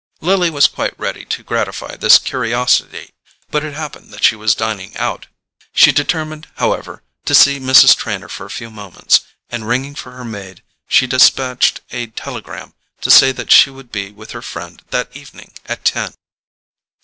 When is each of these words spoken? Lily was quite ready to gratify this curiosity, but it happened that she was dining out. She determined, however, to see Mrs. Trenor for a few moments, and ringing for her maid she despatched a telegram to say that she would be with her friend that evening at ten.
Lily 0.19 0.49
was 0.49 0.65
quite 0.65 0.97
ready 0.99 1.23
to 1.25 1.43
gratify 1.43 1.95
this 1.95 2.17
curiosity, 2.17 3.11
but 3.51 3.63
it 3.63 3.75
happened 3.75 4.09
that 4.09 4.23
she 4.23 4.35
was 4.35 4.55
dining 4.55 4.97
out. 4.97 5.27
She 5.75 5.91
determined, 5.91 6.47
however, 6.55 7.03
to 7.25 7.35
see 7.35 7.59
Mrs. 7.59 7.95
Trenor 7.95 8.27
for 8.27 8.47
a 8.47 8.49
few 8.49 8.71
moments, 8.71 9.19
and 9.51 9.67
ringing 9.67 9.93
for 9.93 10.13
her 10.13 10.25
maid 10.25 10.63
she 10.87 11.05
despatched 11.05 11.81
a 11.91 12.07
telegram 12.07 12.73
to 13.01 13.11
say 13.11 13.31
that 13.33 13.51
she 13.51 13.69
would 13.69 13.91
be 13.91 14.09
with 14.09 14.31
her 14.31 14.41
friend 14.41 14.81
that 14.89 15.15
evening 15.15 15.53
at 15.67 15.85
ten. 15.85 16.11